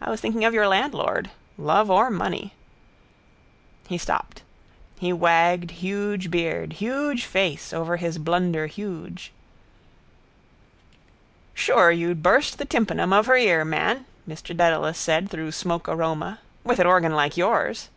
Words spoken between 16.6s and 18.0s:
with an organ like yours.